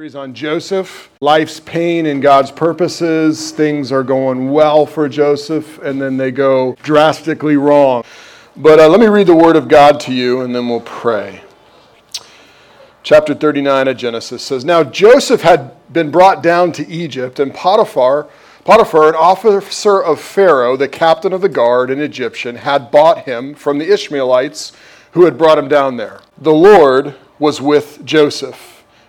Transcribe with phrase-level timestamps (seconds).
[0.00, 3.50] Series on Joseph, life's pain and God's purposes.
[3.50, 8.02] Things are going well for Joseph, and then they go drastically wrong.
[8.56, 11.42] But uh, let me read the Word of God to you, and then we'll pray.
[13.02, 18.26] Chapter 39 of Genesis says Now Joseph had been brought down to Egypt, and Potiphar,
[18.64, 23.54] Potiphar, an officer of Pharaoh, the captain of the guard, an Egyptian, had bought him
[23.54, 24.72] from the Ishmaelites
[25.12, 26.22] who had brought him down there.
[26.38, 28.79] The Lord was with Joseph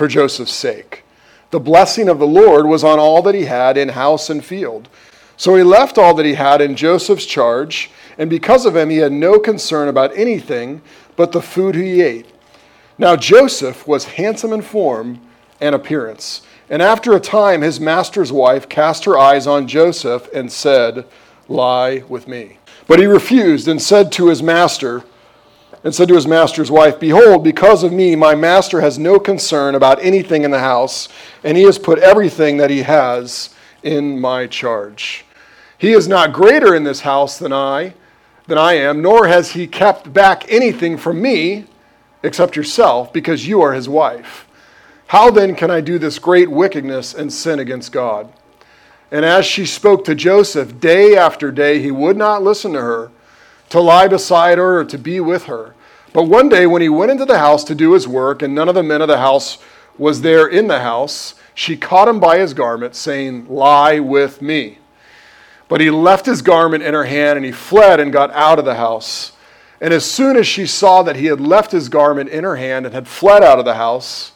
[0.00, 1.04] for Joseph's sake.
[1.50, 4.88] The blessing of the Lord was on all that he had in house and field.
[5.36, 8.96] So he left all that he had in Joseph's charge, and because of him, he
[8.96, 10.80] had no concern about anything
[11.16, 12.24] but the food he ate.
[12.96, 15.20] Now Joseph was handsome in form
[15.60, 16.40] and appearance.
[16.70, 21.04] And after a time, his master's wife cast her eyes on Joseph and said,
[21.46, 22.56] Lie with me.
[22.86, 25.04] But he refused and said to his master,
[25.82, 29.74] and said to his master's wife, Behold, because of me, my master has no concern
[29.74, 31.08] about anything in the house,
[31.42, 35.24] and he has put everything that he has in my charge.
[35.78, 37.94] He is not greater in this house than I,
[38.46, 41.64] than I am, nor has he kept back anything from me
[42.22, 44.46] except yourself, because you are his wife.
[45.06, 48.30] How then can I do this great wickedness and sin against God?
[49.10, 53.10] And as she spoke to Joseph day after day, he would not listen to her
[53.70, 55.74] to lie beside her or to be with her.
[56.12, 58.68] But one day when he went into the house to do his work, and none
[58.68, 59.58] of the men of the house
[59.96, 64.78] was there in the house, she caught him by his garment, saying, Lie with me.
[65.68, 68.64] But he left his garment in her hand, and he fled and got out of
[68.64, 69.32] the house.
[69.80, 72.86] And as soon as she saw that he had left his garment in her hand
[72.86, 74.32] and had fled out of the house,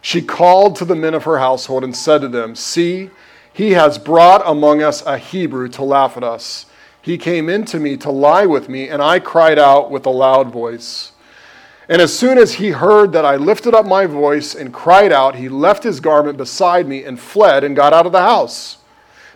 [0.00, 3.10] she called to the men of her household and said to them, See,
[3.52, 6.66] he has brought among us a Hebrew to laugh at us.
[7.02, 10.50] He came into me to lie with me, and I cried out with a loud
[10.50, 11.12] voice.
[11.88, 15.34] And as soon as he heard that I lifted up my voice and cried out,
[15.34, 18.78] he left his garment beside me and fled and got out of the house.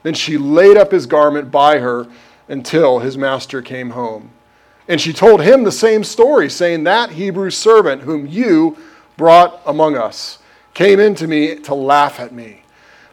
[0.05, 2.06] Then she laid up his garment by her
[2.49, 4.31] until his master came home.
[4.87, 8.76] And she told him the same story, saying, That Hebrew servant whom you
[9.16, 10.38] brought among us
[10.75, 12.62] came in to me to laugh at me.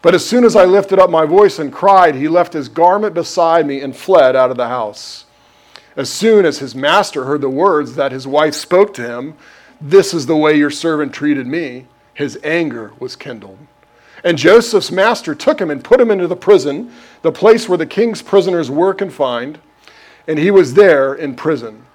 [0.04, 3.16] But as soon as I lifted up my voice and cried, he left his garment
[3.16, 5.26] beside me and fled out of the house.
[5.96, 9.36] As soon as his master heard the words that his wife spoke to him,
[9.80, 13.58] This is the way your servant treated me, his anger was kindled.
[14.26, 17.86] And Joseph's master took him and put him into the prison, the place where the
[17.86, 19.58] king's prisoners were confined,
[20.28, 21.86] and he was there in prison.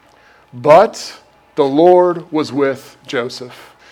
[0.51, 1.21] But
[1.57, 3.68] the Lord was with Joseph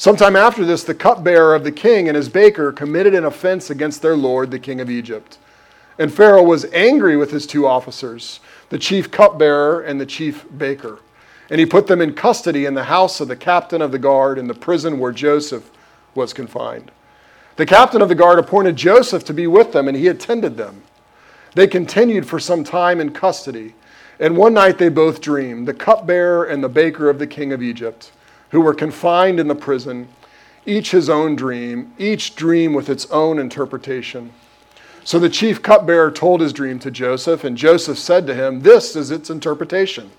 [0.00, 4.00] Sometime after this, the cupbearer of the king and his baker committed an offense against
[4.00, 5.36] their lord, the king of Egypt.
[5.98, 8.40] And Pharaoh was angry with his two officers,
[8.70, 11.00] the chief cupbearer and the chief baker.
[11.50, 14.38] And he put them in custody in the house of the captain of the guard
[14.38, 15.70] in the prison where Joseph
[16.14, 16.90] was confined.
[17.56, 20.82] The captain of the guard appointed Joseph to be with them, and he attended them.
[21.54, 23.74] They continued for some time in custody.
[24.18, 27.62] And one night they both dreamed, the cupbearer and the baker of the king of
[27.62, 28.12] Egypt
[28.50, 30.08] who were confined in the prison,
[30.66, 34.32] each his own dream, each dream with its own interpretation.
[35.04, 38.94] So the chief cupbearer told his dream to Joseph, and Joseph said to him, This
[38.94, 40.10] is its interpretation.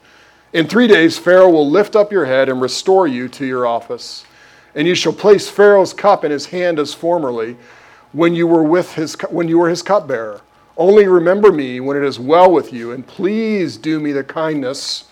[0.54, 4.25] In three days, Pharaoh will lift up your head and restore you to your office.
[4.74, 7.57] And you shall place Pharaoh's cup in his hand as formerly,
[8.12, 10.42] when you were, with his, when you were his cupbearer.
[10.75, 15.06] Only remember me when it is well with you, and please do me the kindness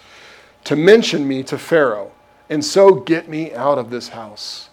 [0.63, 2.12] to mention me to Pharaoh
[2.50, 4.69] and so get me out of this house.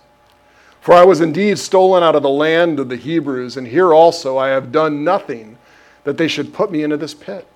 [0.80, 4.38] For I was indeed stolen out of the land of the Hebrews, and here also
[4.38, 5.58] I have done nothing
[6.04, 7.46] that they should put me into this pit.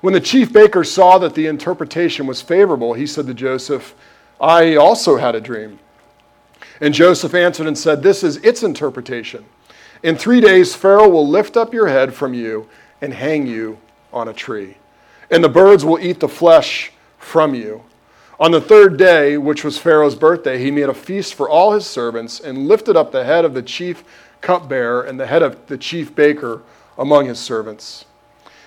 [0.00, 3.94] When the chief baker saw that the interpretation was favorable, he said to Joseph,
[4.40, 5.78] I also had a dream.
[6.80, 9.44] And Joseph answered and said, This is its interpretation.
[10.02, 12.66] In three days, Pharaoh will lift up your head from you
[13.02, 13.78] and hang you
[14.12, 14.78] on a tree,
[15.30, 17.82] and the birds will eat the flesh from you.
[18.40, 21.84] On the third day, which was Pharaoh's birthday, he made a feast for all his
[21.86, 24.02] servants and lifted up the head of the chief
[24.40, 26.62] cupbearer and the head of the chief baker
[26.96, 28.06] among his servants.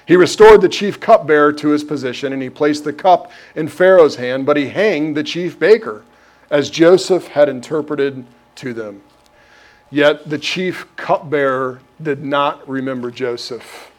[0.06, 4.18] He restored the chief cupbearer to his position, and he placed the cup in Pharaoh's
[4.18, 6.04] hand, but he hanged the chief baker,
[6.52, 8.25] as Joseph had interpreted
[8.58, 9.02] to them.
[9.90, 13.92] Yet the chief cupbearer did not remember Joseph,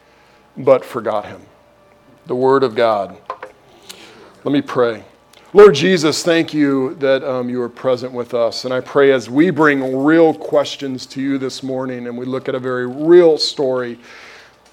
[0.55, 1.41] but forgot him.
[2.27, 3.17] The word of God.
[4.45, 5.03] Let me pray.
[5.55, 8.65] Lord Jesus, thank you that um, you are present with us.
[8.65, 12.49] And I pray as we bring real questions to you this morning and we look
[12.49, 13.97] at a very real story,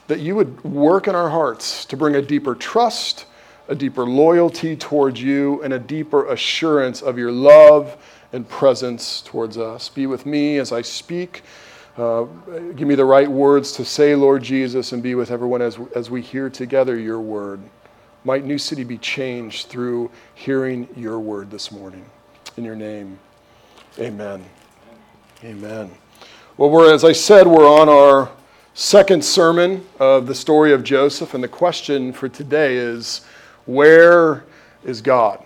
[0.09, 3.27] that you would work in our hearts to bring a deeper trust,
[3.69, 7.97] a deeper loyalty towards you, and a deeper assurance of your love
[8.33, 9.89] and presence towards us.
[9.89, 11.43] Be with me as I speak.
[11.97, 12.25] Uh,
[12.75, 16.11] give me the right words to say, Lord Jesus, and be with everyone as, as
[16.11, 17.61] we hear together your word.
[18.25, 22.05] Might New City be changed through hearing your word this morning.
[22.57, 23.19] In your name,
[23.99, 24.45] amen.
[25.43, 25.91] Amen.
[26.57, 28.31] Well, we're, as I said, we're on our
[28.75, 33.23] second sermon of the story of Joseph, and the question for today is
[33.67, 34.45] where
[34.85, 35.45] is God?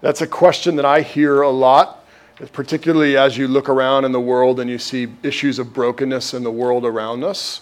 [0.00, 2.06] That's a question that I hear a lot,
[2.52, 6.42] particularly as you look around in the world and you see issues of brokenness in
[6.42, 7.60] the world around us.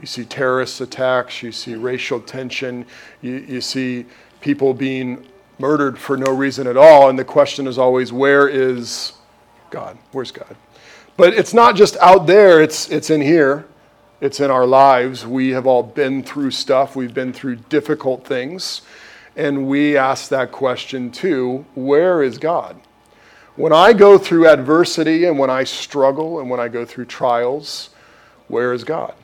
[0.00, 2.86] You see terrorist attacks, you see racial tension,
[3.20, 4.06] you, you see
[4.40, 5.26] people being
[5.58, 7.08] murdered for no reason at all.
[7.08, 9.14] And the question is always, where is
[9.70, 9.98] God?
[10.12, 10.56] Where's God?
[11.16, 13.66] But it's not just out there, it's, it's in here,
[14.20, 15.26] it's in our lives.
[15.26, 18.82] We have all been through stuff, we've been through difficult things.
[19.34, 22.80] And we ask that question too where is God?
[23.56, 27.90] When I go through adversity and when I struggle and when I go through trials,
[28.46, 29.14] where is God?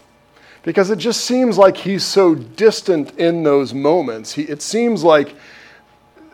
[0.64, 4.32] Because it just seems like he's so distant in those moments.
[4.32, 5.36] He, it seems like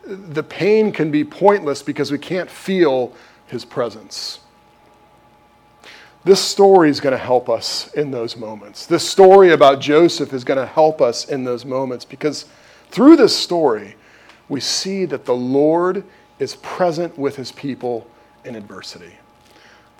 [0.06, 3.12] the pain can be pointless because we can't feel
[3.48, 4.38] his presence.
[6.22, 8.86] This story is going to help us in those moments.
[8.86, 12.46] This story about Joseph is going to help us in those moments because
[12.90, 13.96] through this story,
[14.48, 16.04] we see that the Lord
[16.38, 18.06] is present with his people
[18.44, 19.14] in adversity.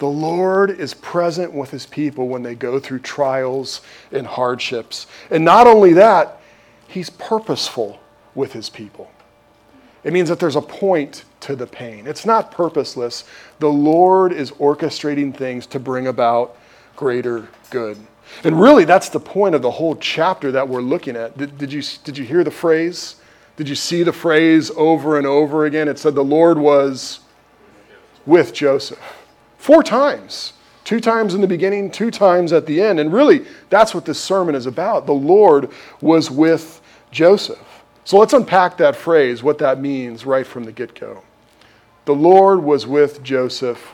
[0.00, 5.06] The Lord is present with his people when they go through trials and hardships.
[5.30, 6.40] And not only that,
[6.88, 8.00] he's purposeful
[8.34, 9.10] with his people.
[10.02, 12.06] It means that there's a point to the pain.
[12.06, 13.24] It's not purposeless.
[13.58, 16.56] The Lord is orchestrating things to bring about
[16.96, 17.98] greater good.
[18.42, 21.36] And really, that's the point of the whole chapter that we're looking at.
[21.36, 23.16] Did, did, you, did you hear the phrase?
[23.58, 25.88] Did you see the phrase over and over again?
[25.88, 27.20] It said the Lord was
[28.24, 29.19] with Joseph.
[29.60, 30.54] Four times.
[30.84, 32.98] Two times in the beginning, two times at the end.
[32.98, 35.04] And really, that's what this sermon is about.
[35.04, 35.70] The Lord
[36.00, 36.80] was with
[37.10, 37.84] Joseph.
[38.04, 41.22] So let's unpack that phrase, what that means right from the get go.
[42.06, 43.92] The Lord was with Joseph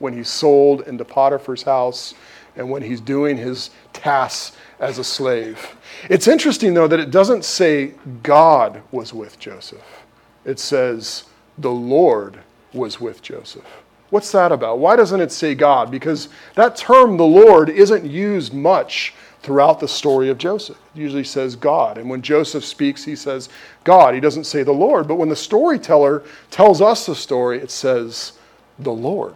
[0.00, 2.12] when he sold into Potiphar's house
[2.54, 5.76] and when he's doing his tasks as a slave.
[6.10, 10.04] It's interesting, though, that it doesn't say God was with Joseph,
[10.44, 11.24] it says
[11.56, 12.38] the Lord
[12.74, 13.64] was with Joseph.
[14.10, 14.78] What's that about?
[14.78, 15.90] Why doesn't it say God?
[15.90, 20.78] Because that term, the Lord, isn't used much throughout the story of Joseph.
[20.94, 21.98] It usually says God.
[21.98, 23.48] And when Joseph speaks, he says
[23.84, 24.14] God.
[24.14, 25.06] He doesn't say the Lord.
[25.06, 28.32] But when the storyteller tells us the story, it says
[28.78, 29.34] the Lord.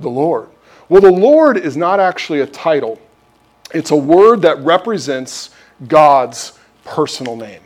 [0.00, 0.48] The Lord.
[0.88, 2.98] Well, the Lord is not actually a title,
[3.74, 5.50] it's a word that represents
[5.86, 7.60] God's personal name.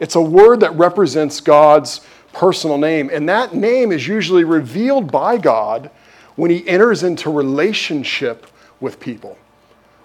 [0.00, 2.00] It's a word that represents God's
[2.32, 3.10] personal name.
[3.12, 5.90] And that name is usually revealed by God
[6.36, 8.46] when he enters into relationship
[8.80, 9.36] with people,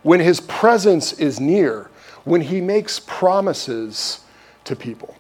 [0.03, 1.89] when his presence is near,
[2.23, 4.21] when he makes promises
[4.65, 5.15] to people,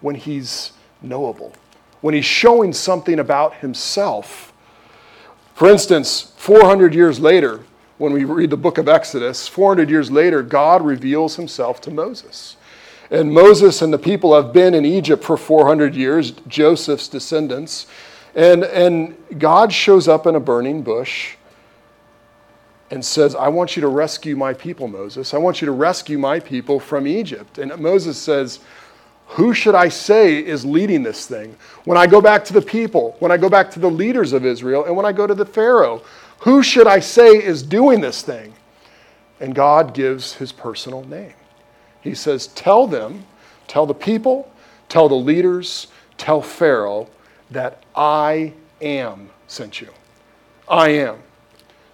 [0.00, 1.52] when he's knowable,
[2.00, 4.52] when he's showing something about himself.
[5.54, 7.64] For instance, 400 years later,
[7.98, 12.56] when we read the book of Exodus, 400 years later, God reveals himself to Moses.
[13.10, 17.86] And Moses and the people have been in Egypt for 400 years, Joseph's descendants.
[18.34, 21.36] And, and God shows up in a burning bush
[22.90, 25.34] and says, I want you to rescue my people, Moses.
[25.34, 27.58] I want you to rescue my people from Egypt.
[27.58, 28.60] And Moses says,
[29.28, 31.56] Who should I say is leading this thing?
[31.84, 34.44] When I go back to the people, when I go back to the leaders of
[34.44, 36.02] Israel, and when I go to the Pharaoh,
[36.40, 38.54] who should I say is doing this thing?
[39.40, 41.34] And God gives his personal name.
[42.00, 43.24] He says, Tell them,
[43.66, 44.50] tell the people,
[44.88, 47.08] tell the leaders, tell Pharaoh
[47.50, 49.88] that I am sent you.
[50.68, 51.18] I am.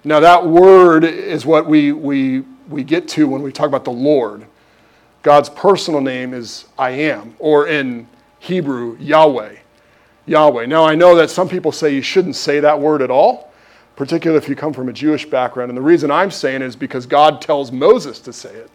[0.02, 3.92] Now, that word is what we, we, we get to when we talk about the
[3.92, 4.46] Lord.
[5.22, 8.06] God's personal name is I am, or in
[8.38, 9.56] Hebrew, Yahweh.
[10.26, 10.66] Yahweh.
[10.66, 13.52] Now, I know that some people say you shouldn't say that word at all,
[13.96, 15.70] particularly if you come from a Jewish background.
[15.70, 18.70] And the reason I'm saying it is because God tells Moses to say it.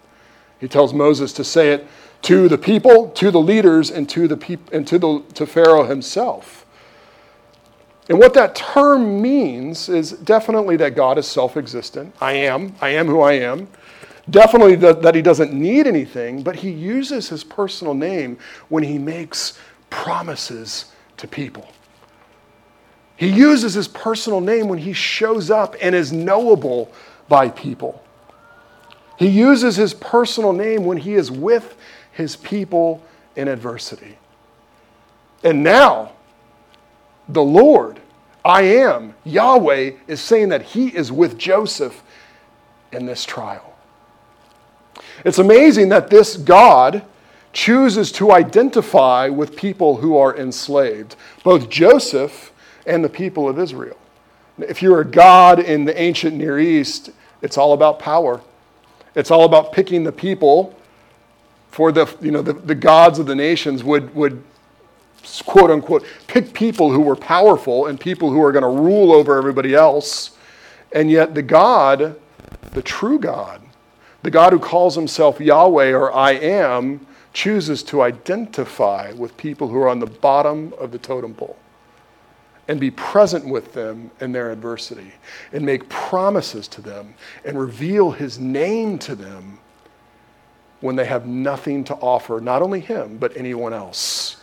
[0.59, 1.87] He tells Moses to say it
[2.23, 5.85] to the people, to the leaders, and to the peop- and to the to Pharaoh
[5.85, 6.65] himself.
[8.09, 12.15] And what that term means is definitely that God is self-existent.
[12.19, 12.75] I am.
[12.81, 13.67] I am who I am.
[14.29, 18.37] Definitely that, that he doesn't need anything, but he uses his personal name
[18.69, 20.85] when he makes promises
[21.17, 21.67] to people.
[23.15, 26.91] He uses his personal name when he shows up and is knowable
[27.27, 28.03] by people.
[29.19, 31.75] He uses his personal name when he is with
[32.13, 33.03] his people
[33.35, 34.17] in adversity.
[35.43, 36.13] And now,
[37.27, 37.99] the Lord,
[38.45, 42.01] I am, Yahweh, is saying that he is with Joseph
[42.93, 43.75] in this trial.
[45.25, 47.03] It's amazing that this God
[47.51, 52.53] chooses to identify with people who are enslaved, both Joseph
[52.85, 53.97] and the people of Israel.
[54.59, 57.09] If you're a God in the ancient Near East,
[57.41, 58.41] it's all about power.
[59.19, 60.73] It's all about picking the people
[61.71, 64.41] for the, you know, the, the gods of the nations would, would
[65.45, 69.37] quote unquote pick people who were powerful and people who are going to rule over
[69.37, 70.37] everybody else.
[70.93, 72.19] And yet the God,
[72.71, 73.61] the true God,
[74.23, 79.77] the God who calls himself Yahweh or I am, chooses to identify with people who
[79.79, 81.57] are on the bottom of the totem pole
[82.69, 85.11] and be present with them in their adversity
[85.51, 89.59] and make promises to them and reveal his name to them
[90.79, 94.37] when they have nothing to offer, not only him, but anyone else.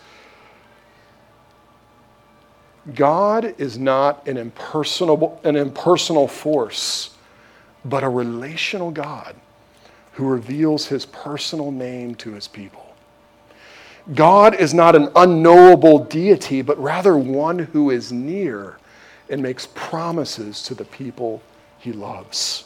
[2.96, 7.14] God is not an impersonal, an impersonal force,
[7.84, 9.36] but a relational God
[10.12, 12.85] who reveals his personal name to his people.
[14.14, 18.78] God is not an unknowable deity, but rather one who is near
[19.28, 21.42] and makes promises to the people
[21.78, 22.64] he loves.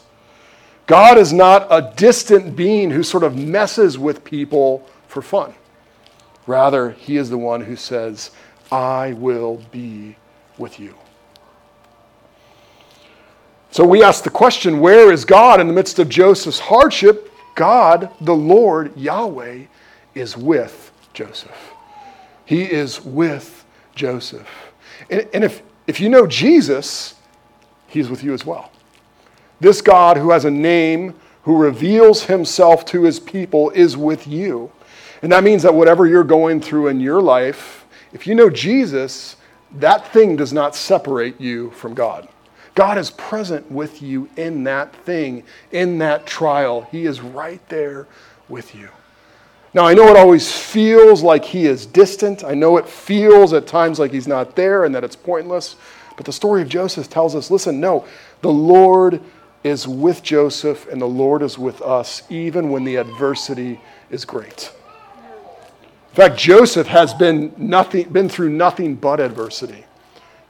[0.87, 5.55] God is not a distant being who sort of messes with people for fun.
[6.47, 8.33] Rather, he is the one who says,
[8.71, 10.17] I will be
[10.59, 10.95] with you.
[13.71, 17.33] So we ask the question where is God in the midst of Joseph's hardship?
[17.55, 19.65] God, the Lord, Yahweh,
[20.15, 21.73] is with Joseph.
[22.45, 23.65] He is with
[23.95, 24.49] Joseph.
[25.09, 27.15] And, and if, if you know Jesus,
[27.87, 28.71] he's with you as well.
[29.61, 34.73] This God who has a name, who reveals himself to his people, is with you.
[35.23, 39.37] And that means that whatever you're going through in your life, if you know Jesus,
[39.73, 42.29] that thing does not separate you from God.
[42.75, 46.89] God is present with you in that thing, in that trial.
[46.91, 48.07] He is right there
[48.49, 48.89] with you.
[49.73, 52.43] Now, I know it always feels like He is distant.
[52.43, 55.77] I know it feels at times like He's not there and that it's pointless.
[56.17, 58.05] But the story of Joseph tells us listen, no,
[58.43, 59.21] the Lord
[59.63, 64.73] is with Joseph and the Lord is with us, even when the adversity is great.
[66.11, 69.85] In fact, Joseph has been, nothing, been through nothing but adversity.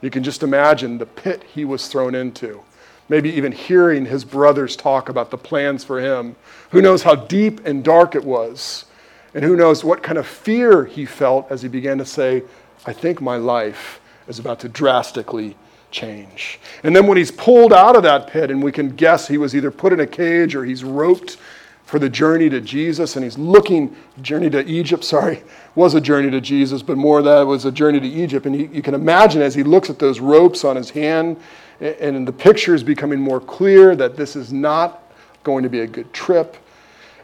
[0.01, 2.63] You can just imagine the pit he was thrown into.
[3.09, 6.35] Maybe even hearing his brothers talk about the plans for him.
[6.71, 8.85] Who knows how deep and dark it was?
[9.33, 12.43] And who knows what kind of fear he felt as he began to say,
[12.85, 15.55] I think my life is about to drastically
[15.91, 16.59] change.
[16.83, 19.55] And then when he's pulled out of that pit, and we can guess he was
[19.55, 21.37] either put in a cage or he's roped
[21.85, 25.43] for the journey to Jesus, and he's looking, journey to Egypt, sorry,
[25.75, 28.45] was a journey to Jesus, but more that was a journey to Egypt.
[28.45, 31.37] And he, you can imagine as he looks at those ropes on his hand,
[31.79, 35.11] and the picture is becoming more clear that this is not
[35.43, 36.57] going to be a good trip.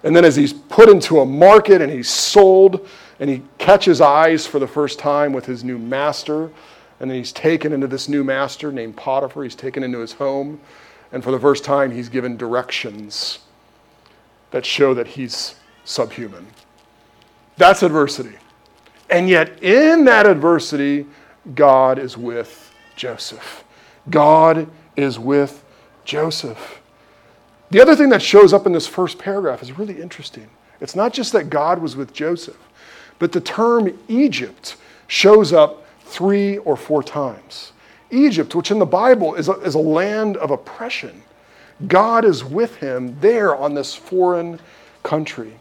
[0.08, 2.88] And then as he's put into a market and he's sold,
[3.20, 6.50] and he catches eyes for the first time with his new master,
[7.02, 10.62] and then he's taken into this new master named Potiphar, he's taken into his home,
[11.12, 13.40] and for the first time he's given directions
[14.52, 16.48] that show that he's subhuman.
[17.58, 18.38] That's adversity.
[19.10, 21.06] And yet, in that adversity,
[21.54, 23.66] God is with Joseph.
[24.10, 25.66] God is with
[26.06, 26.82] Joseph.
[27.70, 30.50] The other thing that shows up in this first paragraph is really interesting.
[30.80, 32.58] It's not just that God was with Joseph,
[33.20, 37.74] but the term Egypt shows up three or four times.
[38.10, 41.24] Egypt, which in the Bible is a, is a land of oppression,
[41.88, 44.60] God is with him there on this foreign
[45.04, 45.60] country.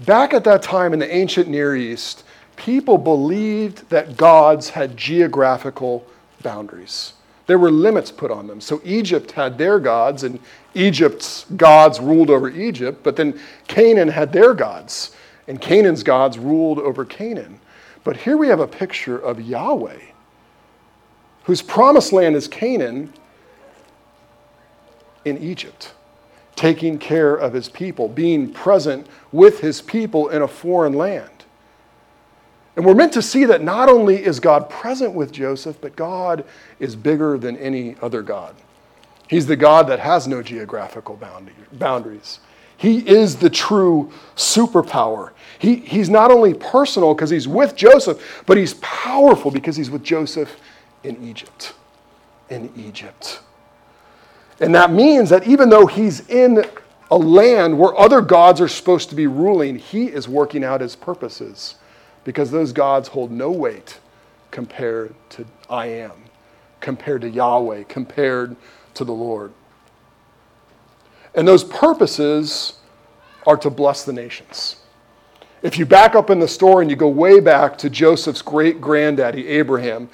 [0.00, 2.24] Back at that time in the ancient Near East,
[2.56, 6.06] people believed that gods had geographical
[6.42, 7.12] boundaries.
[7.46, 8.60] There were limits put on them.
[8.60, 10.40] So Egypt had their gods, and
[10.74, 15.14] Egypt's gods ruled over Egypt, but then Canaan had their gods,
[15.46, 17.60] and Canaan's gods ruled over Canaan.
[18.02, 20.00] But here we have a picture of Yahweh,
[21.44, 23.12] whose promised land is Canaan
[25.24, 25.92] in Egypt,
[26.56, 31.30] taking care of his people, being present with his people in a foreign land.
[32.76, 36.44] And we're meant to see that not only is God present with Joseph, but God
[36.80, 38.54] is bigger than any other God.
[39.28, 41.18] He's the God that has no geographical
[41.72, 42.40] boundaries.
[42.76, 45.30] He is the true superpower.
[45.58, 50.02] He, he's not only personal because he's with Joseph, but he's powerful because he's with
[50.02, 50.56] Joseph
[51.04, 51.74] in Egypt.
[52.50, 53.40] In Egypt.
[54.60, 56.64] And that means that even though he's in
[57.10, 60.96] a land where other gods are supposed to be ruling, he is working out his
[60.96, 61.76] purposes
[62.24, 64.00] because those gods hold no weight
[64.50, 66.12] compared to I am,
[66.80, 68.56] compared to Yahweh, compared
[68.94, 69.52] to the Lord.
[71.34, 72.74] And those purposes
[73.46, 74.76] are to bless the nations.
[75.62, 78.80] If you back up in the story and you go way back to Joseph's great
[78.80, 80.08] granddaddy, Abraham,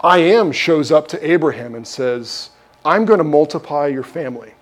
[0.00, 2.50] I am shows up to Abraham and says,
[2.84, 4.54] I'm going to multiply your family,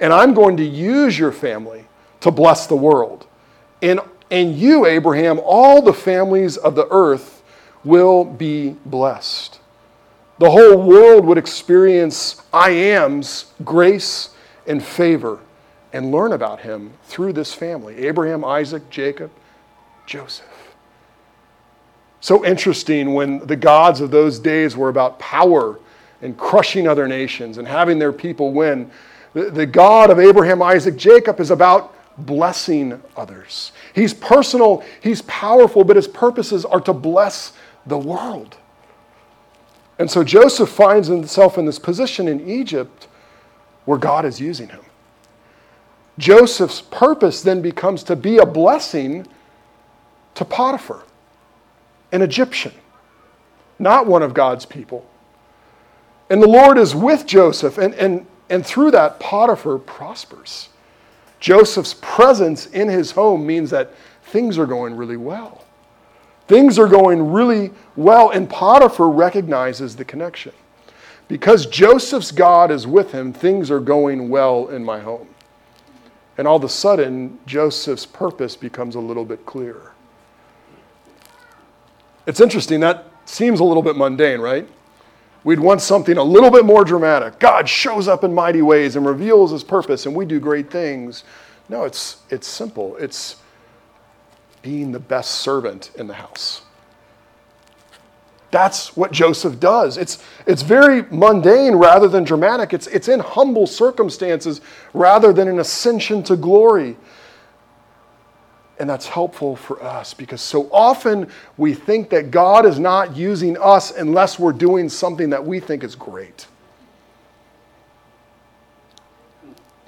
[0.00, 1.86] and I'm going to use your family
[2.20, 3.26] to bless the world.
[3.82, 7.42] And and you, Abraham, all the families of the earth
[7.84, 9.60] will be blessed.
[10.38, 14.30] The whole world would experience I am's grace
[14.66, 15.40] and favor
[15.92, 19.30] and learn about him through this family Abraham, Isaac, Jacob,
[20.06, 20.46] Joseph.
[22.20, 25.78] So interesting when the gods of those days were about power
[26.20, 28.90] and crushing other nations and having their people win.
[29.34, 31.94] The, the God of Abraham, Isaac, Jacob is about
[32.26, 33.72] blessing others.
[33.94, 37.52] He's personal, he's powerful, but his purposes are to bless
[37.86, 38.56] the world.
[39.98, 43.08] And so Joseph finds himself in this position in Egypt
[43.84, 44.80] where God is using him.
[46.18, 49.26] Joseph's purpose then becomes to be a blessing
[50.34, 51.04] to Potiphar,
[52.12, 52.72] an Egyptian,
[53.78, 55.08] not one of God's people.
[56.30, 60.68] And the Lord is with Joseph, and, and, and through that, Potiphar prospers.
[61.40, 63.92] Joseph's presence in his home means that
[64.24, 65.64] things are going really well.
[66.46, 70.52] Things are going really well, and Potiphar recognizes the connection.
[71.28, 75.28] Because Joseph's God is with him, things are going well in my home.
[76.38, 79.92] And all of a sudden, Joseph's purpose becomes a little bit clearer.
[82.26, 84.66] It's interesting, that seems a little bit mundane, right?
[85.44, 87.38] We'd want something a little bit more dramatic.
[87.38, 91.24] God shows up in mighty ways and reveals his purpose, and we do great things.
[91.68, 92.96] No, it's, it's simple.
[92.96, 93.36] It's
[94.62, 96.62] being the best servant in the house.
[98.50, 99.98] That's what Joseph does.
[99.98, 102.72] It's, it's very mundane rather than dramatic.
[102.72, 104.62] It's, it's in humble circumstances
[104.94, 106.96] rather than an ascension to glory.
[108.78, 113.56] And that's helpful for us because so often we think that God is not using
[113.58, 116.46] us unless we're doing something that we think is great.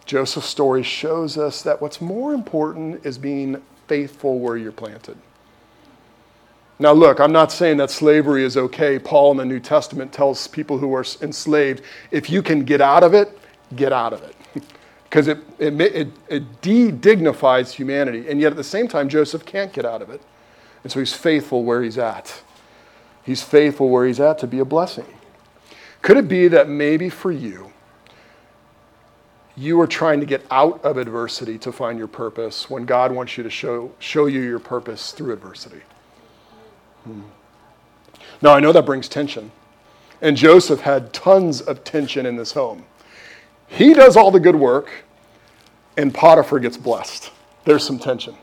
[0.06, 5.16] Joseph's story shows us that what's more important is being faithful where you're planted.
[6.80, 8.98] Now, look, I'm not saying that slavery is okay.
[8.98, 13.04] Paul in the New Testament tells people who are enslaved if you can get out
[13.04, 13.38] of it,
[13.76, 14.34] get out of it
[15.10, 18.26] because it, it, it, it de dignifies humanity.
[18.28, 20.22] And yet at the same time, Joseph can't get out of it.
[20.84, 22.42] And so he's faithful where he's at.
[23.24, 25.06] He's faithful where he's at to be a blessing.
[26.00, 27.72] Could it be that maybe for you,
[29.56, 33.36] you are trying to get out of adversity to find your purpose when God wants
[33.36, 35.82] you to show, show you your purpose through adversity?
[37.02, 37.22] Hmm.
[38.40, 39.50] Now, I know that brings tension.
[40.22, 42.86] And Joseph had tons of tension in this home.
[43.70, 44.90] He does all the good work,
[45.96, 47.30] and Potiphar gets blessed.
[47.64, 48.34] There's some tension.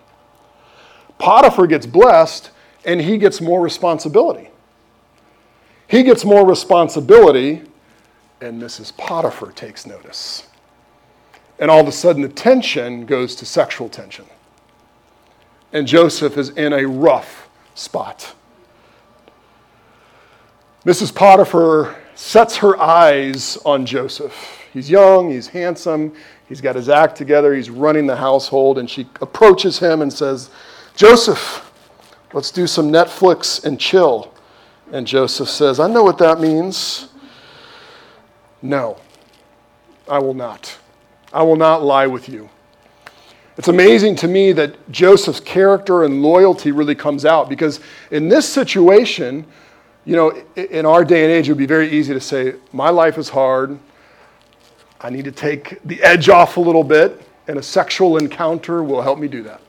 [1.19, 2.49] Potiphar gets blessed,
[2.85, 4.49] and he gets more responsibility.
[5.87, 7.63] He gets more responsibility,
[8.41, 8.95] and Mrs.
[8.95, 10.47] Potiphar takes notice.
[11.59, 14.25] And all of a sudden, the tension goes to sexual tension.
[15.73, 18.33] And Joseph is in a rough spot.
[20.85, 21.13] Mrs.
[21.13, 26.13] Potiphar sets her eyes on Joseph He's young, he's handsome,
[26.47, 30.49] he's got his act together, he's running the household, and she approaches him and says,
[30.95, 31.71] Joseph,
[32.33, 34.33] let's do some Netflix and chill.
[34.91, 37.09] And Joseph says, I know what that means.
[38.61, 38.97] No,
[40.09, 40.77] I will not.
[41.33, 42.49] I will not lie with you.
[43.57, 47.79] It's amazing to me that Joseph's character and loyalty really comes out because
[48.11, 49.45] in this situation,
[50.05, 52.89] You know, in our day and age, it would be very easy to say, My
[52.89, 53.77] life is hard.
[55.01, 59.01] I need to take the edge off a little bit, and a sexual encounter will
[59.01, 59.61] help me do that.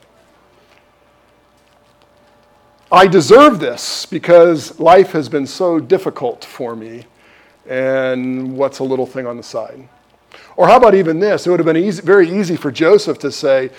[2.91, 7.05] I deserve this because life has been so difficult for me,
[7.67, 9.87] and what's a little thing on the side?
[10.55, 11.45] Or how about even this?
[11.45, 13.69] It would have been easy, very easy for Joseph to say,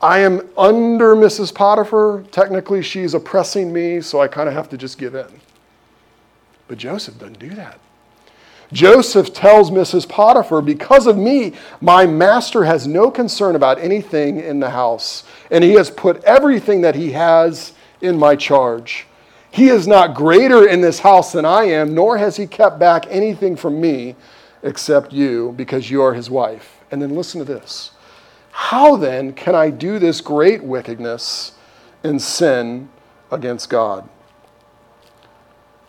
[0.00, 1.54] I am under Mrs.
[1.54, 2.24] Potiphar.
[2.30, 5.40] Technically, she's oppressing me, so I kind of have to just give in.
[6.66, 7.80] But Joseph doesn't do that.
[8.72, 10.08] Joseph tells Mrs.
[10.08, 15.64] Potiphar, Because of me, my master has no concern about anything in the house, and
[15.64, 19.06] he has put everything that he has in my charge.
[19.50, 23.06] He is not greater in this house than I am, nor has he kept back
[23.08, 24.14] anything from me
[24.62, 26.80] except you, because you are his wife.
[26.90, 27.92] And then listen to this
[28.50, 31.52] How then can I do this great wickedness
[32.04, 32.90] and sin
[33.30, 34.08] against God?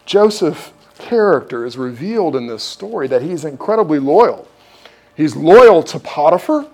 [0.05, 4.47] Joseph character is revealed in this story that he's incredibly loyal.
[5.15, 6.67] He's loyal to Potiphar.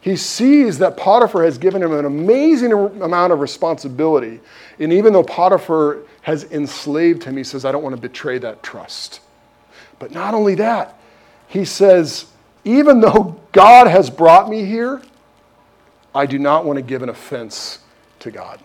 [0.00, 4.40] He sees that Potiphar has given him an amazing amount of responsibility.
[4.80, 8.62] And even though Potiphar has enslaved him, he says, I don't want to betray that
[8.62, 9.20] trust.
[9.98, 10.98] But not only that,
[11.46, 12.26] he says,
[12.64, 15.02] even though God has brought me here,
[16.14, 17.78] I do not want to give an offense
[18.20, 18.60] to God.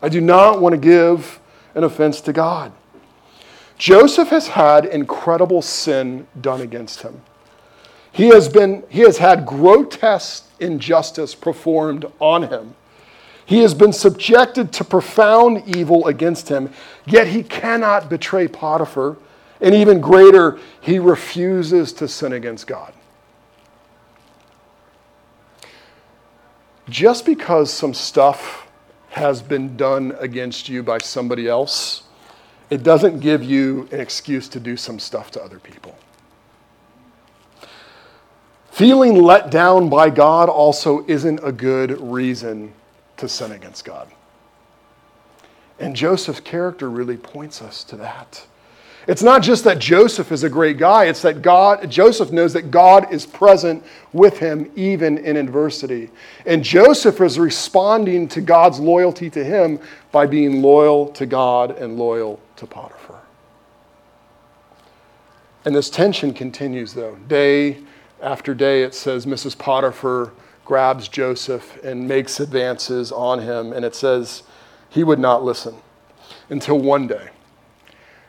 [0.00, 1.40] I do not want to give
[1.74, 2.72] an offense to God.
[3.82, 7.20] Joseph has had incredible sin done against him.
[8.12, 12.76] He has, been, he has had grotesque injustice performed on him.
[13.44, 16.70] He has been subjected to profound evil against him,
[17.06, 19.16] yet he cannot betray Potiphar.
[19.60, 22.92] And even greater, he refuses to sin against God.
[26.88, 28.68] Just because some stuff
[29.08, 32.04] has been done against you by somebody else
[32.72, 35.94] it doesn't give you an excuse to do some stuff to other people.
[38.70, 42.72] Feeling let down by God also isn't a good reason
[43.18, 44.10] to sin against God.
[45.78, 48.46] And Joseph's character really points us to that.
[49.08, 52.70] It's not just that Joseph is a great guy, it's that God, Joseph knows that
[52.70, 56.10] God is present with him even in adversity.
[56.46, 59.80] And Joseph is responding to God's loyalty to him
[60.12, 63.20] by being loyal to God and loyal to Potiphar.
[65.64, 67.16] And this tension continues, though.
[67.28, 67.78] Day
[68.20, 69.58] after day, it says Mrs.
[69.58, 70.32] Potiphar
[70.64, 73.72] grabs Joseph and makes advances on him.
[73.72, 74.44] And it says
[74.90, 75.76] he would not listen
[76.50, 77.30] until one day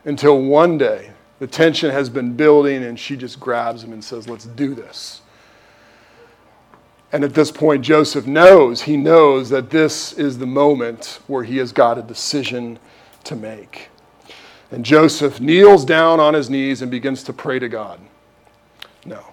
[0.05, 4.27] until one day the tension has been building and she just grabs him and says,
[4.27, 5.21] Let's do this.
[7.11, 11.57] And at this point, Joseph knows, he knows that this is the moment where he
[11.57, 12.79] has got a decision
[13.25, 13.89] to make.
[14.71, 17.99] And Joseph kneels down on his knees and begins to pray to God.
[19.05, 19.23] No.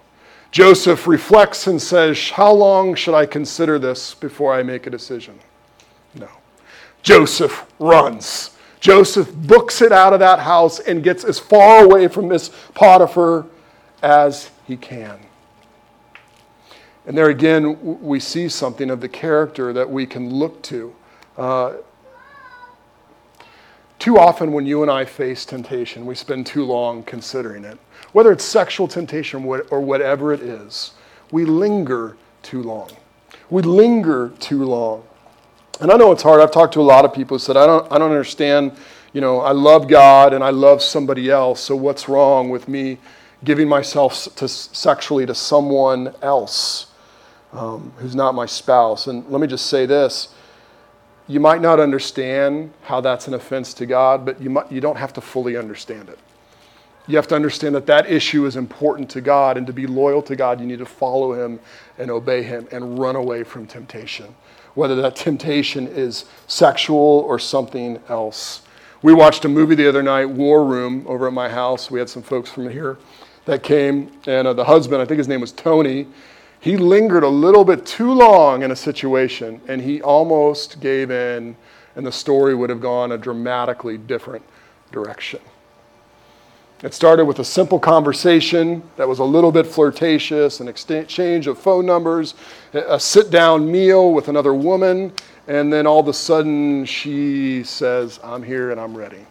[0.50, 5.38] Joseph reflects and says, How long should I consider this before I make a decision?
[6.14, 6.28] No.
[7.02, 8.50] Joseph runs.
[8.80, 13.46] Joseph books it out of that house and gets as far away from Miss Potiphar
[14.02, 15.20] as he can.
[17.06, 20.94] And there again, we see something of the character that we can look to.
[21.36, 21.74] Uh,
[23.98, 27.78] too often, when you and I face temptation, we spend too long considering it.
[28.12, 30.92] Whether it's sexual temptation or whatever it is,
[31.30, 32.90] we linger too long.
[33.50, 35.04] We linger too long.
[35.80, 36.42] And I know it's hard.
[36.42, 38.76] I've talked to a lot of people who said, I don't, I don't understand.
[39.14, 41.60] You know, I love God and I love somebody else.
[41.60, 42.98] So what's wrong with me
[43.42, 46.88] giving myself to, sexually to someone else
[47.52, 49.06] um, who's not my spouse?
[49.06, 50.34] And let me just say this.
[51.26, 54.98] You might not understand how that's an offense to God, but you, might, you don't
[54.98, 56.18] have to fully understand it.
[57.06, 60.22] You have to understand that that issue is important to God, and to be loyal
[60.22, 61.58] to God, you need to follow Him
[61.98, 64.34] and obey Him and run away from temptation
[64.74, 68.62] whether that temptation is sexual or something else.
[69.02, 71.90] We watched a movie the other night, War Room, over at my house.
[71.90, 72.98] We had some folks from here
[73.46, 76.06] that came, and uh, the husband, I think his name was Tony,
[76.60, 81.56] he lingered a little bit too long in a situation, and he almost gave in,
[81.96, 84.44] and the story would have gone a dramatically different
[84.92, 85.40] direction.
[86.82, 91.58] It started with a simple conversation that was a little bit flirtatious, an exchange of
[91.58, 92.34] phone numbers,
[92.72, 95.12] a sit down meal with another woman,
[95.46, 99.26] and then all of a sudden she says, I'm here and I'm ready.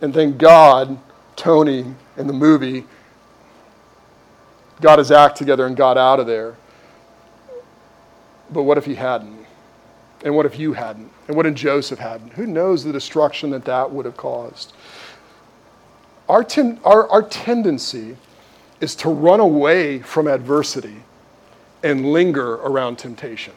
[0.00, 0.98] And thank God,
[1.36, 2.84] Tony in the movie
[4.80, 6.56] got his act together and got out of there.
[8.50, 9.46] But what if he hadn't?
[10.24, 11.10] And what if you hadn't?
[11.28, 12.32] And what if Joseph hadn't?
[12.32, 14.72] Who knows the destruction that that would have caused?
[16.32, 18.16] Our, ten, our, our tendency
[18.80, 21.02] is to run away from adversity
[21.82, 23.52] and linger around temptation.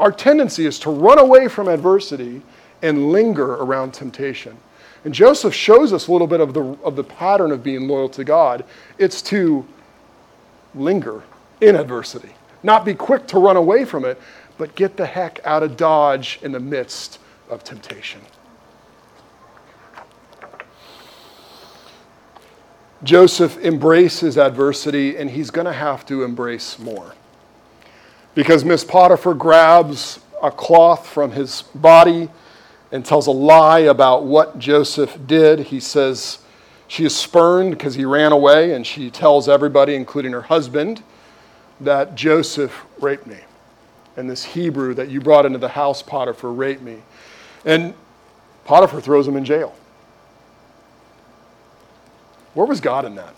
[0.00, 2.42] Our tendency is to run away from adversity
[2.82, 4.56] and linger around temptation.
[5.04, 8.08] And Joseph shows us a little bit of the, of the pattern of being loyal
[8.08, 8.64] to God.
[8.98, 9.64] It's to
[10.74, 11.22] linger
[11.60, 12.30] in adversity,
[12.64, 14.20] not be quick to run away from it,
[14.58, 18.20] but get the heck out of Dodge in the midst of temptation.
[23.04, 27.14] Joseph embraces adversity, and he's going to have to embrace more.
[28.34, 32.28] Because Miss Potiphar grabs a cloth from his body
[32.92, 35.60] and tells a lie about what Joseph did.
[35.60, 36.38] He says
[36.86, 41.02] she is spurned because he ran away, and she tells everybody, including her husband,
[41.80, 43.38] that Joseph raped me.
[44.16, 46.98] And this Hebrew that you brought into the house, Potiphar, raped me.
[47.64, 47.94] And
[48.64, 49.74] Potiphar throws him in jail.
[52.54, 53.34] Where was God in that?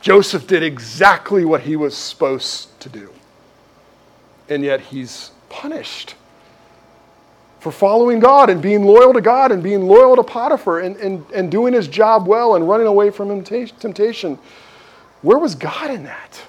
[0.00, 3.10] Joseph did exactly what he was supposed to do.
[4.48, 6.14] And yet he's punished
[7.60, 11.28] for following God and being loyal to God and being loyal to Potiphar and, and,
[11.32, 14.38] and doing his job well and running away from temptation.
[15.22, 16.40] Where was God in that?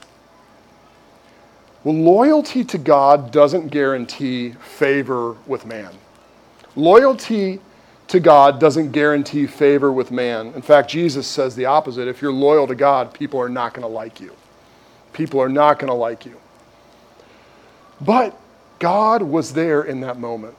[1.84, 5.92] Well, loyalty to God doesn't guarantee favor with man.
[6.76, 7.62] Loyalty
[8.08, 10.48] to God doesn't guarantee favor with man.
[10.54, 12.08] In fact, Jesus says the opposite.
[12.08, 14.34] If you're loyal to God, people are not going to like you.
[15.14, 16.40] People are not going to like you.
[18.00, 18.40] But
[18.80, 20.56] God was there in that moment.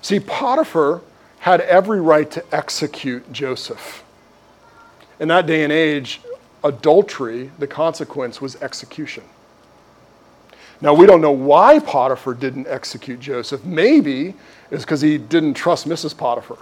[0.00, 1.02] See, Potiphar
[1.40, 4.02] had every right to execute Joseph.
[5.20, 6.20] In that day and age,
[6.64, 9.24] adultery, the consequence was execution.
[10.80, 13.64] Now, we don't know why Potiphar didn't execute Joseph.
[13.64, 14.34] Maybe
[14.70, 16.16] it's because he didn't trust Mrs.
[16.16, 16.58] Potiphar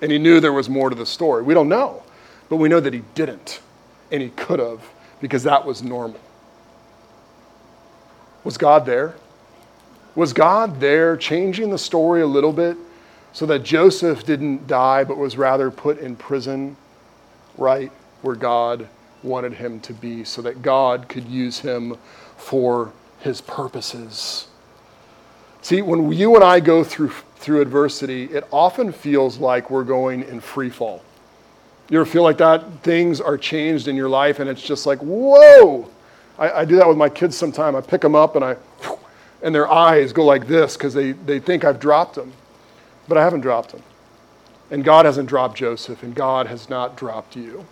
[0.00, 1.42] and he knew there was more to the story.
[1.42, 2.02] We don't know.
[2.48, 3.60] But we know that he didn't
[4.10, 4.80] and he could have
[5.20, 6.20] because that was normal.
[8.44, 9.16] Was God there?
[10.14, 12.76] Was God there changing the story a little bit
[13.32, 16.76] so that Joseph didn't die but was rather put in prison
[17.58, 18.88] right where God
[19.22, 21.98] wanted him to be so that God could use him
[22.36, 24.48] for his purposes.
[25.62, 30.22] See, when you and I go through, through adversity, it often feels like we're going
[30.22, 31.02] in free fall.
[31.90, 32.82] You ever feel like that?
[32.82, 35.88] Things are changed in your life, and it's just like, whoa!
[36.38, 37.76] I, I do that with my kids sometimes.
[37.76, 38.56] I pick them up and I,
[39.42, 42.32] and their eyes go like this because they, they think I've dropped them.
[43.08, 43.82] But I haven't dropped them.
[44.70, 47.66] And God hasn't dropped Joseph, and God has not dropped you.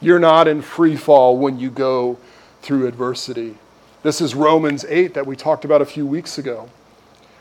[0.00, 2.18] You're not in free fall when you go
[2.60, 3.56] through adversity.
[4.04, 6.68] This is Romans 8 that we talked about a few weeks ago.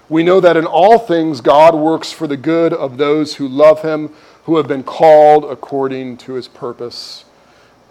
[0.08, 3.82] We know that in all things God works for the good of those who love
[3.82, 4.14] him,
[4.46, 7.26] who have been called according to his purpose.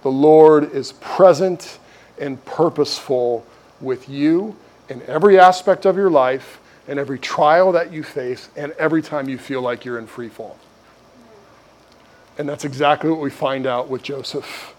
[0.00, 1.80] The Lord is present
[2.18, 3.44] and purposeful
[3.78, 4.56] with you
[4.88, 6.58] in every aspect of your life
[6.88, 10.30] and every trial that you face and every time you feel like you're in free
[10.30, 10.56] fall.
[12.38, 14.71] And that's exactly what we find out with Joseph.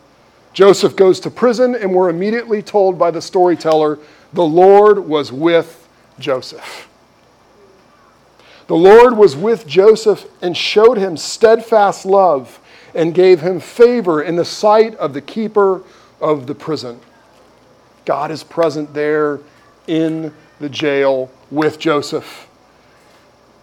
[0.54, 4.00] Joseph goes to prison, and we're immediately told by the storyteller
[4.32, 5.88] the Lord was with
[6.20, 6.88] Joseph.
[8.68, 12.60] The Lord was with Joseph and showed him steadfast love
[12.96, 15.82] and gave him favor in the sight of the keeper
[16.22, 17.00] of the prison.
[18.06, 19.40] God is present there
[19.88, 22.48] in the jail with Joseph.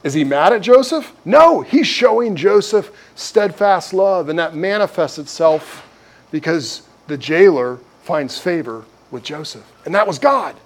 [0.03, 1.13] Is he mad at Joseph?
[1.25, 5.87] No, he's showing Joseph steadfast love, and that manifests itself
[6.31, 9.65] because the jailer finds favor with Joseph.
[9.85, 10.57] And that was God.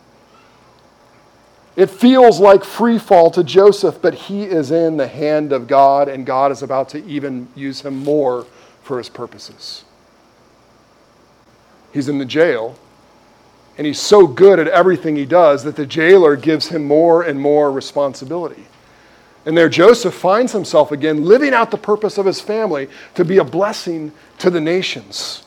[1.76, 6.08] It feels like free fall to Joseph, but he is in the hand of God,
[6.08, 8.46] and God is about to even use him more
[8.82, 9.84] for his purposes.
[11.92, 12.76] He's in the jail,
[13.76, 17.40] and he's so good at everything he does that the jailer gives him more and
[17.40, 18.66] more responsibility.
[19.46, 23.38] And there, Joseph finds himself again living out the purpose of his family to be
[23.38, 25.43] a blessing to the nations.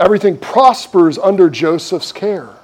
[0.00, 2.56] Everything prospers under Joseph's care.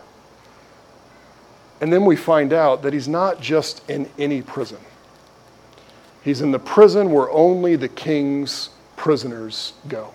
[1.82, 4.80] And then we find out that he's not just in any prison,
[6.22, 10.14] he's in the prison where only the king's prisoners go.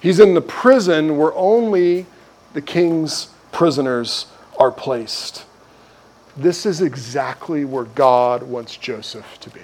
[0.00, 2.06] He's in the prison where only
[2.52, 5.44] the king's prisoners are placed.
[6.36, 9.60] This is exactly where God wants Joseph to be.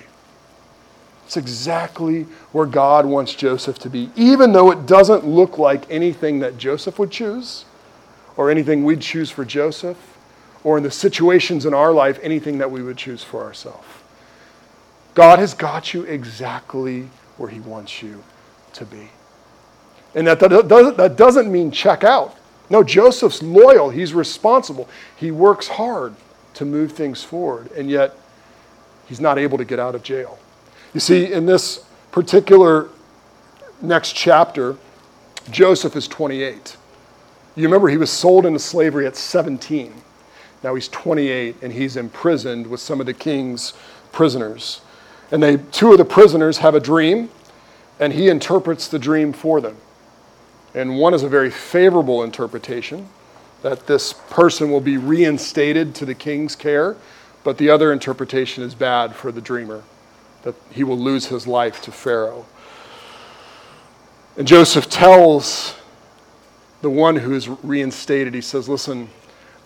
[1.27, 6.41] It's exactly where God wants Joseph to be, even though it doesn't look like anything
[6.41, 7.65] that Joseph would choose
[8.37, 9.99] or anything we'd choose for Joseph
[10.63, 13.87] or in the situations in our life anything that we would choose for ourselves.
[15.15, 18.23] God has got you exactly where He wants you
[18.75, 19.09] to be.
[20.15, 22.37] And that, that, doesn't mean check out.
[22.71, 23.91] No, Joseph's loyal.
[23.91, 24.89] He's responsible.
[25.17, 26.15] He works hard
[26.55, 28.17] to move things forward, and yet
[29.07, 30.39] he's not able to get out of jail.
[30.95, 32.89] You see, in this particular
[33.83, 34.77] next chapter,
[35.51, 36.77] Joseph is 28.
[37.57, 39.93] You remember he was sold into slavery at 17.
[40.63, 43.75] Now he's 28 and he's imprisoned with some of the king's
[44.13, 44.81] prisoners.
[45.31, 47.29] And they, two of the prisoners have a dream,
[47.99, 49.77] and he interprets the dream for them.
[50.75, 53.09] And one is a very favorable interpretation
[53.63, 56.97] that this person will be reinstated to the king's care,
[57.43, 59.83] but the other interpretation is bad for the dreamer,
[60.45, 62.47] that he will lose his life to Pharaoh.
[64.37, 65.75] And Joseph tells
[66.83, 69.09] the one who is reinstated, he says, Listen,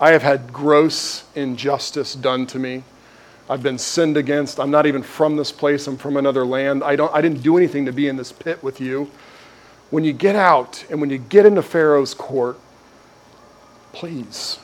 [0.01, 2.85] I have had gross injustice done to me.
[3.51, 4.61] I've been sinned against.
[4.61, 5.87] I'm not even from this place.
[5.87, 6.85] I'm from another land.
[6.85, 9.11] I, don't, I didn't do anything to be in this pit with you.
[9.91, 12.59] When you get out and when you get into Pharaoh's court,
[13.93, 14.59] please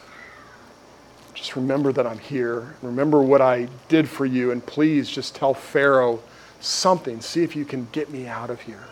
[1.44, 2.74] just remember that I'm here.
[2.80, 4.50] Remember what I did for you.
[4.50, 6.22] And please just tell Pharaoh
[6.60, 7.20] something.
[7.20, 8.84] See if you can get me out of here.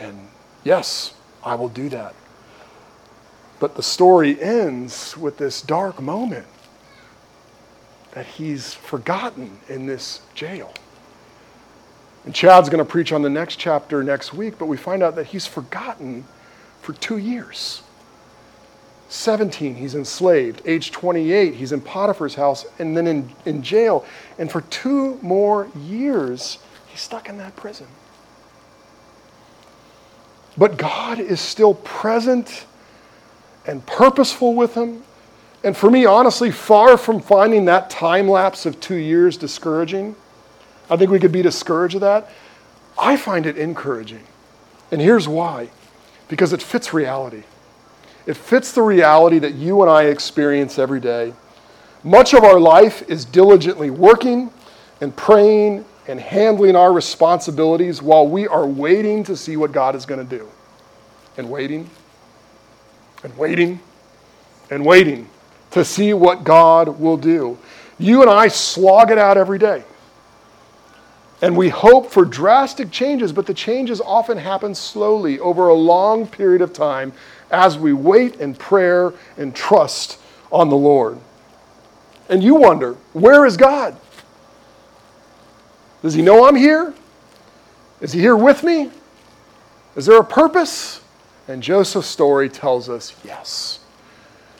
[0.00, 0.30] And
[0.64, 2.16] yes, I will do that.
[3.60, 6.48] But the story ends with this dark moment
[8.14, 10.74] that he's forgotten in this jail.
[12.24, 15.14] And Chad's going to preach on the next chapter next week, but we find out
[15.14, 16.24] that he's forgotten
[16.82, 17.82] for two years.
[19.08, 20.60] 17, he's enslaved.
[20.66, 24.04] Age 28, he's in Potiphar's house and then in, in jail.
[24.38, 27.86] And for two more years, he's stuck in that prison.
[30.58, 32.66] But God is still present
[33.66, 35.02] and purposeful with him.
[35.64, 40.16] And for me, honestly, far from finding that time lapse of two years discouraging,
[40.90, 42.30] I think we could be discouraged of that.
[42.98, 44.24] I find it encouraging.
[44.90, 45.70] And here's why
[46.28, 47.44] because it fits reality.
[48.28, 51.32] It fits the reality that you and I experience every day.
[52.04, 54.52] Much of our life is diligently working
[55.00, 60.04] and praying and handling our responsibilities while we are waiting to see what God is
[60.04, 60.46] going to do.
[61.38, 61.88] And waiting
[63.24, 63.80] and waiting
[64.70, 65.26] and waiting
[65.70, 67.56] to see what God will do.
[67.98, 69.84] You and I slog it out every day.
[71.40, 76.26] And we hope for drastic changes, but the changes often happen slowly over a long
[76.26, 77.12] period of time
[77.50, 80.18] as we wait in prayer and trust
[80.50, 81.18] on the Lord.
[82.28, 83.96] And you wonder, where is God?
[86.02, 86.92] Does he know I'm here?
[88.00, 88.90] Is he here with me?
[89.96, 91.00] Is there a purpose?
[91.46, 93.80] And Joseph's story tells us yes.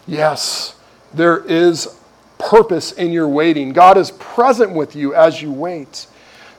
[0.06, 0.74] Yes,
[1.12, 1.98] there is
[2.38, 3.72] purpose in your waiting.
[3.72, 6.06] God is present with you as you wait.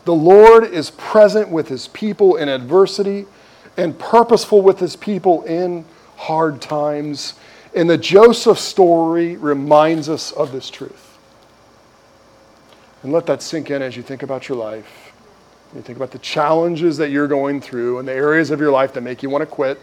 [0.06, 3.26] The Lord is present with his people in adversity
[3.78, 5.86] and purposeful with his people in
[6.18, 7.36] hard times.
[7.76, 11.18] And the Joseph story reminds us of this truth.
[13.04, 15.14] And let that sink in as you think about your life.
[15.76, 18.94] You think about the challenges that you're going through and the areas of your life
[18.94, 19.80] that make you want to quit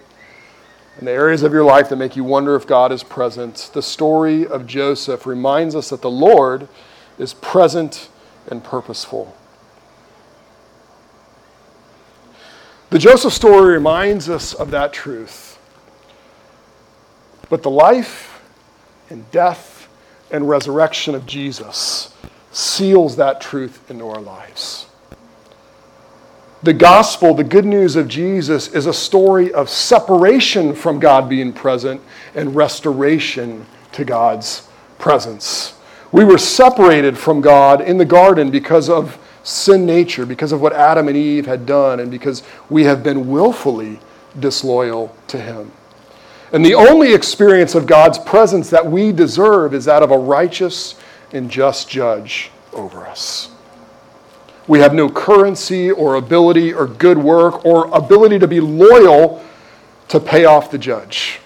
[0.98, 3.70] and the areas of your life that make you wonder if God is present.
[3.74, 6.68] The story of Joseph reminds us that the Lord
[7.18, 8.09] is present
[8.50, 9.37] and purposeful.
[12.90, 15.59] The Joseph story reminds us of that truth.
[17.49, 18.42] But the life
[19.11, 19.88] and death
[20.31, 22.14] and resurrection of Jesus
[22.53, 24.87] seals that truth into our lives.
[26.62, 31.53] The gospel, the good news of Jesus, is a story of separation from God being
[31.53, 32.01] present
[32.35, 34.68] and restoration to God's
[34.99, 35.75] presence.
[36.12, 40.73] We were separated from God in the garden because of sin nature, because of what
[40.73, 44.01] Adam and Eve had done, and because we have been willfully
[44.39, 45.71] disloyal to Him.
[46.53, 50.97] And the only experience of God's presence that we deserve is that of a righteous
[51.33, 53.51] and just judge over us.
[54.67, 59.45] We have no currency or ability or good work or ability to be loyal
[60.09, 61.38] to pay off the judge.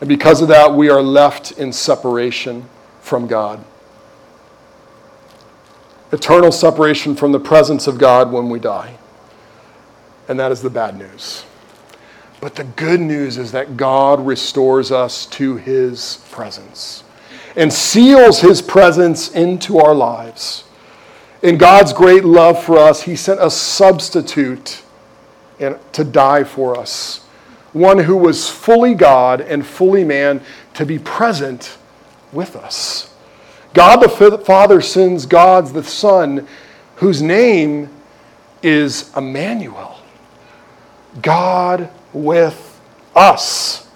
[0.00, 2.68] And because of that, we are left in separation
[3.00, 3.64] from God.
[6.12, 8.96] Eternal separation from the presence of God when we die.
[10.28, 11.44] And that is the bad news.
[12.40, 17.04] But the good news is that God restores us to his presence
[17.56, 20.64] and seals his presence into our lives.
[21.42, 24.82] In God's great love for us, He sent a substitute
[25.58, 27.24] to die for us
[27.72, 30.42] one who was fully God and fully man,
[30.74, 31.76] to be present
[32.32, 33.14] with us.
[33.78, 36.48] God the Father sends God the Son,
[36.96, 37.88] whose name
[38.60, 40.00] is Emmanuel.
[41.22, 42.80] God with
[43.14, 43.86] us.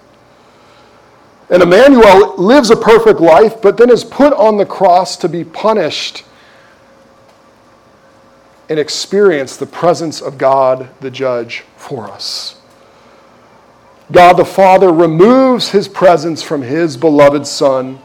[1.49, 5.43] And Emmanuel lives a perfect life, but then is put on the cross to be
[5.43, 6.23] punished
[8.69, 12.57] and experience the presence of God the judge for us.
[14.13, 17.99] God the Father removes his presence from his beloved Son,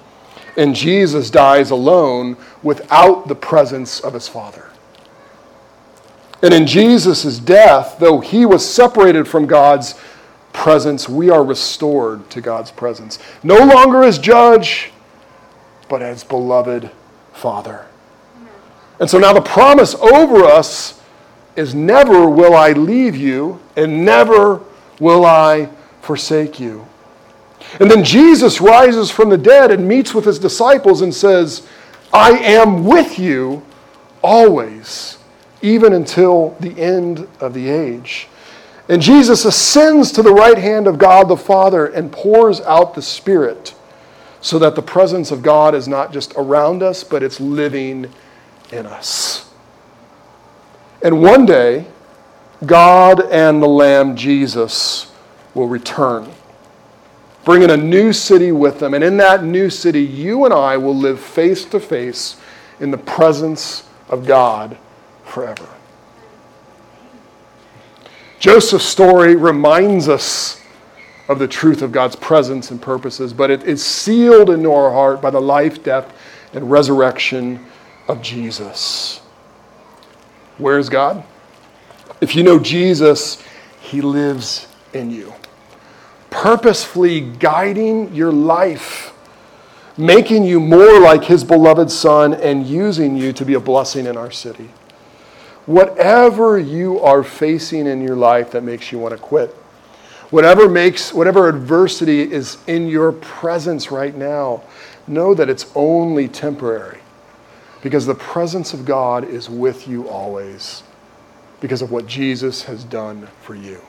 [0.58, 4.68] and Jesus dies alone without the presence of his Father.
[6.42, 9.94] And in Jesus' death, though he was separated from God's
[10.52, 13.20] presence, we are restored to God's presence.
[13.44, 14.90] No longer as judge,
[15.88, 16.90] but as beloved
[17.32, 17.86] Father.
[18.98, 21.00] And so now the promise over us
[21.54, 24.60] is never will I leave you, and never
[24.98, 25.70] will I
[26.02, 26.84] forsake you.
[27.80, 31.66] And then Jesus rises from the dead and meets with his disciples and says,
[32.12, 33.62] I am with you
[34.22, 35.18] always,
[35.62, 38.28] even until the end of the age.
[38.88, 43.02] And Jesus ascends to the right hand of God the Father and pours out the
[43.02, 43.74] Spirit
[44.40, 48.10] so that the presence of God is not just around us, but it's living
[48.72, 49.50] in us.
[51.02, 51.86] And one day,
[52.64, 55.12] God and the Lamb Jesus
[55.54, 56.32] will return,
[57.48, 58.92] bringing a new city with them.
[58.92, 62.36] And in that new city, you and I will live face to face
[62.78, 64.76] in the presence of God
[65.24, 65.66] forever.
[68.38, 70.60] Joseph's story reminds us
[71.26, 75.22] of the truth of God's presence and purposes, but it is sealed into our heart
[75.22, 76.12] by the life, death,
[76.52, 77.64] and resurrection
[78.08, 79.22] of Jesus.
[80.58, 81.24] Where is God?
[82.20, 83.42] If you know Jesus,
[83.80, 85.32] He lives in you,
[86.38, 89.12] purposefully guiding your life,
[89.96, 94.16] making you more like His beloved Son, and using you to be a blessing in
[94.16, 94.70] our city.
[95.66, 99.50] Whatever you are facing in your life that makes you want to quit,
[100.30, 104.62] whatever makes whatever adversity is in your presence right now,
[105.08, 107.00] know that it's only temporary
[107.82, 110.84] because the presence of God is with you always
[111.60, 113.80] because of what Jesus has done for you.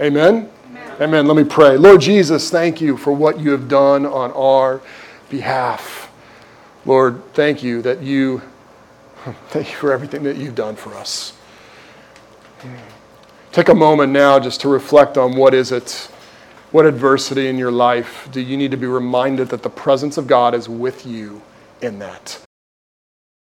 [0.00, 0.50] Amen?
[0.66, 1.02] Amen?
[1.02, 1.26] Amen.
[1.26, 1.76] Let me pray.
[1.76, 4.80] Lord Jesus, thank you for what you have done on our
[5.30, 6.10] behalf.
[6.84, 8.42] Lord, thank you that you
[9.48, 11.32] thank you for everything that you've done for us.
[13.52, 16.10] Take a moment now just to reflect on what is it?
[16.72, 20.26] What adversity in your life do you need to be reminded that the presence of
[20.26, 21.42] God is with you
[21.80, 22.45] in that?